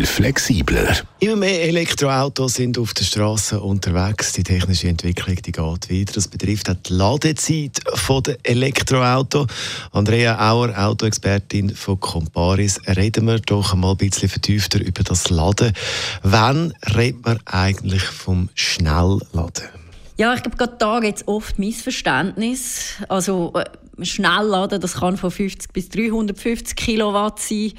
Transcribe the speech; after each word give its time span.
Will 0.00 0.06
flexibler. 0.06 0.96
Immer 1.18 1.36
mehr 1.36 1.62
Elektroautos 1.64 2.54
sind 2.54 2.78
auf 2.78 2.94
der 2.94 3.04
Straße 3.04 3.60
unterwegs. 3.60 4.32
Die 4.32 4.42
technische 4.42 4.88
Entwicklung 4.88 5.36
die 5.36 5.52
geht 5.52 5.58
weiter. 5.58 6.12
Das 6.14 6.26
betrifft 6.26 6.70
auch 6.70 6.76
die 6.86 6.94
Ladezeit 6.94 7.82
der 8.26 8.38
Elektroautos. 8.42 9.46
Andrea 9.92 10.50
Auer, 10.50 10.72
Autoexpertin 10.74 11.76
von 11.76 12.00
Comparis. 12.00 12.80
Reden 12.86 13.26
wir 13.26 13.40
doch 13.40 13.74
mal 13.74 13.90
ein 13.90 13.98
bisschen 13.98 14.30
vertiefter 14.30 14.80
über 14.80 15.02
das 15.02 15.28
Laden. 15.28 15.74
Wann 16.22 16.72
redet 16.96 17.22
man 17.22 17.38
eigentlich 17.44 18.04
vom 18.04 18.48
Schnellladen? 18.54 19.68
Ja, 20.16 20.32
ich 20.32 20.42
glaube, 20.42 20.56
gerade 20.56 20.76
da 20.78 21.00
gibt 21.00 21.18
es 21.18 21.28
oft 21.28 21.58
Missverständnis. 21.58 22.94
Also, 23.06 23.52
äh, 23.54 23.66
Schnellladen, 24.02 24.80
das 24.80 24.94
kann 24.94 25.18
von 25.18 25.30
50 25.30 25.74
bis 25.74 25.90
350 25.90 26.74
Kilowatt 26.74 27.38
sein. 27.38 27.72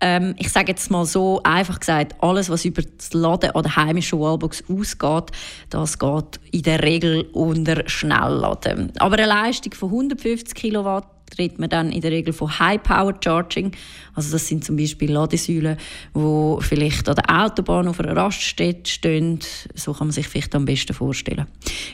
Ähm, 0.00 0.34
ich 0.38 0.50
sage 0.50 0.68
jetzt 0.68 0.90
mal 0.90 1.06
so 1.06 1.40
einfach 1.42 1.80
gesagt, 1.80 2.16
alles, 2.20 2.50
was 2.50 2.64
über 2.64 2.82
das 2.82 3.12
Laden 3.14 3.50
an 3.50 3.62
der 3.62 3.76
heimischen 3.76 4.20
Wallbox 4.20 4.64
ausgeht, 4.68 5.32
das 5.70 5.98
geht 5.98 6.40
in 6.52 6.62
der 6.62 6.82
Regel 6.82 7.22
unter 7.32 7.88
Schnellladen. 7.88 8.92
Aber 8.98 9.16
eine 9.16 9.26
Leistung 9.26 9.72
von 9.72 9.88
150 9.88 10.54
Kilowatt 10.54 11.15
redet 11.38 11.58
man 11.58 11.68
dann 11.68 11.90
in 11.90 12.00
der 12.00 12.10
Regel 12.10 12.32
von 12.32 12.58
High 12.58 12.82
Power 12.82 13.14
Charging. 13.22 13.72
Also 14.14 14.32
das 14.32 14.46
sind 14.46 14.64
zum 14.64 14.76
Beispiel 14.76 15.12
Ladesäulen, 15.12 15.76
wo 16.14 16.58
vielleicht 16.60 17.08
an 17.08 17.16
der 17.16 17.44
Autobahn 17.44 17.88
auf 17.88 18.00
einer 18.00 18.16
Raststätte 18.16 18.90
stehen. 18.90 19.40
So 19.74 19.92
kann 19.92 20.08
man 20.08 20.12
sich 20.12 20.28
vielleicht 20.28 20.54
am 20.54 20.64
besten 20.64 20.94
vorstellen. 20.94 21.46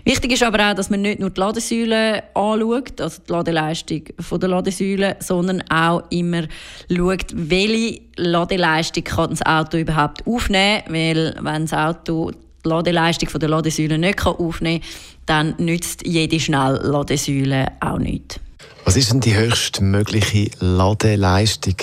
Wichtig 0.05 0.33
ist 0.33 0.43
aber 0.43 0.71
auch, 0.71 0.75
dass 0.75 0.91
man 0.91 1.03
nicht 1.03 1.19
nur 1.19 1.31
die 1.31 1.41
Ladesäule 1.41 2.23
anschaut, 2.35 3.01
also 3.01 3.23
die 3.27 3.33
Ladeleistung 3.33 4.05
der 4.41 4.49
Ladesäule, 4.49 5.17
sondern 5.21 5.63
auch 5.71 6.03
immer 6.11 6.43
schaut, 6.91 7.27
welche 7.33 8.03
Ladeleistung 8.17 9.05
kann 9.05 9.31
das 9.31 9.43
Auto 9.43 9.79
überhaupt 9.79 10.27
aufnehmen, 10.27 10.83
weil 10.89 11.35
wenn 11.41 11.63
das 11.63 11.73
Auto 11.73 12.31
die 12.65 12.69
Ladeleistung 12.69 13.29
der 13.41 13.49
Ladesäule 13.49 13.99
nicht 13.99 14.25
aufnehmen 14.25 14.81
kann, 15.27 15.55
dann 15.57 15.65
nützt 15.65 16.07
jede 16.07 16.39
Schnellladesäule 16.39 17.67
auch 17.81 17.99
nichts. 17.99 18.39
Was 18.93 18.99
ist 18.99 19.11
denn 19.11 19.21
die 19.21 19.35
höchstmögliche 19.35 20.51
Ladeleistung? 20.61 21.77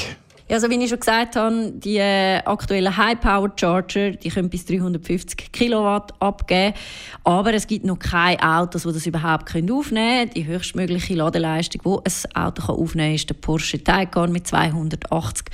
Ja, 0.47 0.55
also 0.55 0.69
wie 0.69 0.83
ich 0.83 0.89
schon 0.89 0.99
gesagt 0.99 1.35
habe, 1.35 1.71
die 1.75 1.97
äh, 1.97 2.38
aktuellen 2.38 2.97
High-Power-Charger, 2.97 4.13
können 4.13 4.49
bis 4.49 4.65
350 4.65 5.52
Kilowatt 5.52 6.11
abgeben. 6.19 6.75
Aber 7.23 7.53
es 7.53 7.65
gibt 7.65 7.85
noch 7.85 7.97
keine 7.97 8.41
Autos, 8.41 8.83
die 8.83 8.93
das 8.93 9.05
überhaupt 9.05 9.47
können 9.47 9.71
aufnehmen 9.71 10.30
können. 10.30 10.31
Die 10.35 10.45
höchstmögliche 10.45 11.15
Ladeleistung, 11.15 11.81
die 11.83 12.09
ein 12.09 12.35
Auto 12.35 12.61
kann 12.63 12.75
aufnehmen 12.75 13.09
kann, 13.09 13.15
ist 13.15 13.30
der 13.30 13.35
Porsche 13.35 13.83
Taycan 13.83 14.31
mit 14.31 14.45
280 14.45 15.45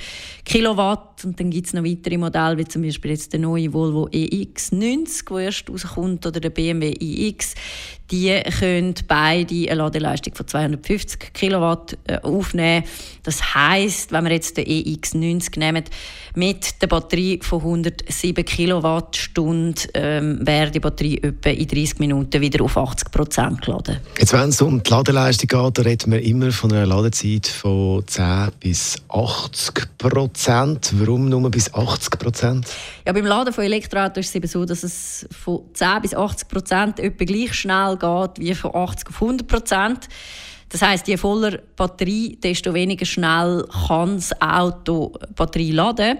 Kilowatt. 0.44 1.24
Und 1.24 1.40
dann 1.40 1.50
gibt 1.50 1.66
es 1.66 1.72
noch 1.74 1.84
weitere 1.84 2.16
Modelle, 2.16 2.56
wie 2.56 2.64
zum 2.64 2.80
Beispiel 2.80 3.10
jetzt 3.10 3.34
der 3.34 3.40
neue 3.40 3.72
Volvo 3.72 4.08
EX90, 4.08 5.28
der 5.28 5.38
erst 5.38 5.70
rauskommt, 5.70 6.26
oder 6.26 6.40
der 6.40 6.50
BMW 6.50 6.94
iX. 6.98 7.54
Die 8.10 8.40
können 8.60 8.94
beide 9.08 9.54
eine 9.54 9.74
Ladeleistung 9.74 10.34
von 10.34 10.46
250 10.46 11.32
Kilowatt 11.32 11.98
äh, 12.06 12.18
aufnehmen. 12.20 12.84
Das 13.24 13.54
heißt, 13.54 14.12
wenn 14.12 14.24
wir 14.24 14.32
jetzt 14.32 14.56
den 14.56 14.66
EX90 14.66 15.58
nehmen, 15.58 15.84
mit 16.34 16.80
der 16.82 16.86
Batterie 16.86 17.40
von 17.42 17.60
107 17.60 18.44
Kilowattstunden 18.44 19.74
ähm, 19.94 20.38
wäre 20.46 20.70
die 20.70 20.80
Batterie 20.80 21.18
etwa 21.22 21.50
in 21.50 21.66
30 21.66 21.98
Minuten 21.98 22.40
wieder 22.40 22.62
auf 22.62 22.76
80 22.76 23.10
Prozent 23.10 23.62
geladen. 23.62 23.98
Jetzt, 24.18 24.32
wenn 24.32 24.50
es 24.50 24.60
um 24.60 24.82
die 24.82 24.90
Ladeleistung 24.90 25.48
geht, 25.48 25.84
reden 25.84 26.12
wir 26.12 26.22
immer 26.22 26.52
von 26.52 26.72
einer 26.72 26.86
Ladezeit 26.86 27.46
von 27.46 28.06
10 28.06 28.50
bis 28.60 28.96
80 29.08 29.98
Prozent. 29.98 30.92
Warum 30.94 31.28
nur 31.28 31.50
bis 31.50 31.72
80 31.72 32.18
Prozent? 32.18 32.66
Ja, 33.06 33.12
beim 33.12 33.26
Laden 33.26 33.52
von 33.52 33.64
Elektroautos 33.64 34.26
ist 34.26 34.28
es 34.30 34.34
eben 34.34 34.48
so, 34.48 34.64
dass 34.64 34.82
es 34.84 35.26
von 35.30 35.62
10 35.72 36.02
bis 36.02 36.14
80 36.14 36.48
Prozent 36.48 37.00
etwa 37.00 37.24
gleich 37.24 37.54
schnell 37.54 37.95
geht 37.98 38.38
wie 38.38 38.54
von 38.54 38.74
80 38.74 39.08
auf 39.08 39.22
100 39.22 39.46
Prozent. 39.46 40.08
Das 40.68 40.82
heißt, 40.82 41.06
je 41.08 41.16
voller 41.16 41.58
Batterie, 41.76 42.36
desto 42.42 42.74
weniger 42.74 43.06
schnell 43.06 43.64
kann 43.86 44.16
das 44.16 44.40
Auto 44.40 45.12
Batterie 45.34 45.70
laden. 45.70 46.18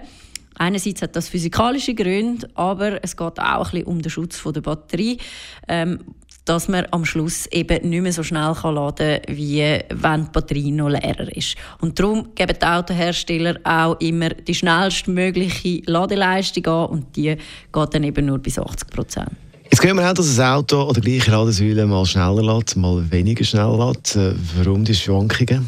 Einerseits 0.55 1.01
hat 1.01 1.15
das 1.15 1.29
physikalische 1.29 1.93
Gründe, 1.93 2.49
aber 2.55 3.03
es 3.03 3.15
geht 3.15 3.39
auch 3.39 3.73
ein 3.73 3.83
um 3.83 4.01
den 4.01 4.09
Schutz 4.09 4.41
der 4.43 4.61
Batterie, 4.61 5.19
ähm, 5.67 5.99
dass 6.45 6.67
man 6.67 6.87
am 6.91 7.05
Schluss 7.05 7.45
eben 7.47 7.89
nicht 7.89 8.01
mehr 8.01 8.13
so 8.13 8.23
schnell 8.23 8.53
kann 8.53 8.75
laden 8.75 9.21
kann, 9.21 9.35
wie 9.35 9.79
wenn 9.89 10.23
die 10.23 10.31
Batterie 10.31 10.71
noch 10.71 10.89
leerer 10.89 11.35
ist. 11.35 11.55
Und 11.79 11.99
darum 11.99 12.33
geben 12.33 12.57
die 12.59 12.65
Autohersteller 12.65 13.59
auch 13.63 13.99
immer 13.99 14.29
die 14.29 14.55
schnellstmögliche 14.55 15.81
Ladeleistung 15.85 16.65
an 16.67 16.85
und 16.87 17.15
die 17.15 17.35
geht 17.71 17.93
dann 17.93 18.03
eben 18.03 18.25
nur 18.25 18.39
bis 18.39 18.57
80 18.57 18.89
Prozent. 18.89 19.31
Jetzt 19.77 19.85
hören 19.85 19.97
wir 19.97 20.09
auch, 20.09 20.13
dass 20.15 20.39
ein 20.39 20.53
Auto 20.53 20.81
oder 20.89 21.01
gleiche 21.01 21.29
Ladesäule 21.29 21.85
mal 21.85 22.03
schneller 22.03 22.41
lädt, 22.41 22.75
mal 22.77 23.11
weniger 23.11 23.45
schnell 23.45 23.77
lädt. 23.77 24.15
Äh, 24.15 24.33
warum 24.55 24.83
die 24.83 24.95
Schwankungen? 24.95 25.67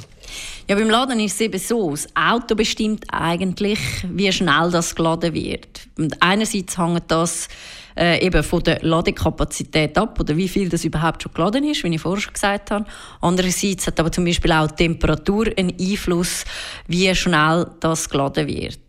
Ja, 0.68 0.76
beim 0.76 0.90
Laden 0.90 1.20
ist 1.20 1.34
es 1.34 1.42
eben 1.42 1.60
so, 1.60 1.92
das 1.92 2.08
Auto 2.16 2.56
bestimmt 2.56 3.06
eigentlich, 3.10 3.78
wie 4.12 4.32
schnell 4.32 4.72
das 4.72 4.96
geladen 4.96 5.36
wird. 5.36 5.82
Und 5.96 6.20
einerseits 6.24 6.76
hängt 6.76 7.04
das 7.10 7.50
äh, 7.96 8.26
eben 8.26 8.42
von 8.42 8.64
der 8.64 8.80
Ladekapazität 8.82 9.96
ab 9.96 10.20
oder 10.20 10.36
wie 10.36 10.48
viel 10.48 10.70
das 10.70 10.86
überhaupt 10.86 11.22
schon 11.22 11.34
geladen 11.34 11.64
ist, 11.66 11.84
wie 11.84 11.94
ich 11.94 12.02
vorher 12.02 12.20
schon 12.20 12.34
gesagt 12.34 12.72
habe. 12.72 12.86
Andererseits 13.22 13.86
hat 13.86 14.00
aber 14.00 14.12
zum 14.12 14.26
Beispiel 14.26 14.54
auch 14.54 14.72
die 14.72 14.88
Temperatur 14.88 15.50
einen 15.56 15.76
Einfluss, 15.80 16.46
wie 16.88 17.14
schnell 17.14 17.68
das 17.80 18.10
geladen 18.10 18.48
wird. 18.48 18.80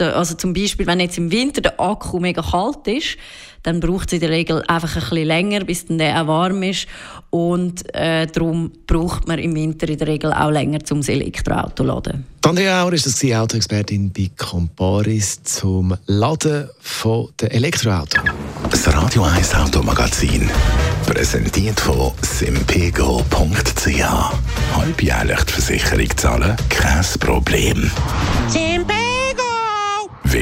Also 0.00 0.34
zum 0.34 0.52
Beispiel, 0.54 0.86
wenn 0.86 1.00
jetzt 1.00 1.18
im 1.18 1.30
Winter 1.30 1.60
der 1.60 1.78
Akku 1.78 2.18
mega 2.18 2.42
kalt 2.42 2.86
ist, 2.86 3.18
dann 3.62 3.80
braucht 3.80 4.08
es 4.08 4.14
in 4.14 4.20
der 4.20 4.30
Regel 4.30 4.62
einfach 4.66 4.96
ein 4.96 5.00
bisschen 5.00 5.26
länger, 5.26 5.64
bis 5.64 5.86
dann 5.86 5.98
der 5.98 6.22
auch 6.22 6.26
warm 6.26 6.62
ist. 6.62 6.86
Und 7.30 7.94
äh, 7.94 8.26
darum 8.26 8.72
braucht 8.86 9.28
man 9.28 9.38
im 9.38 9.54
Winter 9.54 9.88
in 9.88 9.98
der 9.98 10.08
Regel 10.08 10.32
auch 10.32 10.50
länger, 10.50 10.80
um 10.90 10.98
das 10.98 11.08
Elektroauto 11.08 11.74
zu 11.76 11.84
laden. 11.84 12.26
Andrea 12.44 12.82
Auer 12.82 12.92
ist 12.92 13.06
das 13.06 13.24
Autoexpertin 13.24 14.12
bei 14.12 14.30
Comparis 14.36 15.42
zum 15.44 15.96
Laden 16.06 16.68
von 16.80 17.28
der 17.40 17.52
Elektroautos. 17.52 18.20
Das 18.68 18.92
Radio 18.92 19.22
1 19.22 19.54
Automagazin. 19.54 20.50
Präsentiert 21.06 21.80
von 21.80 22.12
simpego.ch. 22.20 24.02
Halbjährlich 24.74 25.44
die 25.44 25.52
Versicherung 25.52 26.16
zahlen? 26.16 26.56
Kein 26.68 27.04
Problem. 27.20 27.90
Simpego! 28.48 29.01